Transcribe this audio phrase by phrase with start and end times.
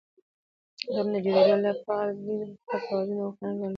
[0.81, 2.39] د ټولني د جوړېدو له پاره دین،
[2.75, 3.69] اخلاق، رواجونه او قانون رول لري.